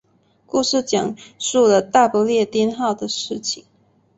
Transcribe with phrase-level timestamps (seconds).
[0.47, 3.65] 故事讲述了大不列颠号的事情。